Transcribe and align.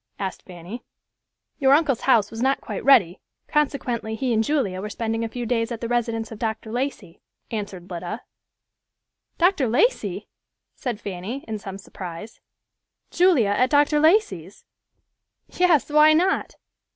asked 0.17 0.41
Fanny. 0.41 0.83
"Your 1.59 1.73
uncle's 1.75 2.01
house 2.09 2.31
was 2.31 2.41
not 2.41 2.59
quite 2.59 2.83
ready, 2.83 3.19
consequently 3.47 4.15
he 4.15 4.33
and 4.33 4.43
Julia 4.43 4.81
were 4.81 4.89
spending 4.89 5.23
a 5.23 5.29
few 5.29 5.45
days 5.45 5.71
at 5.71 5.79
the 5.79 5.87
residence 5.87 6.31
of 6.31 6.39
Dr. 6.39 6.71
Lacey," 6.71 7.21
answered 7.51 7.87
Lida. 7.87 8.23
"Dr. 9.37 9.67
Lacey!" 9.67 10.27
said 10.73 10.99
Fanny, 10.99 11.45
in 11.47 11.59
some 11.59 11.77
surprise. 11.77 12.39
"Julia 13.11 13.49
at 13.49 13.69
Dr. 13.69 13.99
Lacey's?" 13.99 14.65
"Yes, 15.49 15.87
why 15.91 16.13
not?" 16.13 16.55